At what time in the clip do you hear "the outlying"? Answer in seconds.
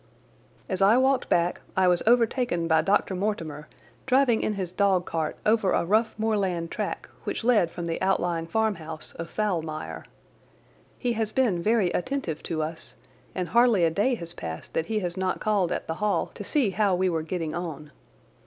7.85-8.47